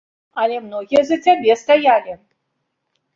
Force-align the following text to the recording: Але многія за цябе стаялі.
Але 0.43 0.55
многія 0.67 1.03
за 1.09 1.17
цябе 1.25 1.57
стаялі. 1.65 2.17